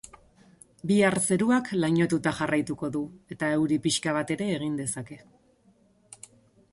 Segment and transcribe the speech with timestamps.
[0.91, 3.01] Bihar zeruak lainotuta jarraituko du
[3.35, 5.19] eta euri pixka bat ere egin dezke.